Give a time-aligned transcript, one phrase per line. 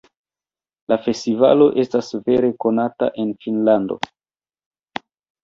[0.93, 4.01] La festivalo estas vere konata en Finnlando.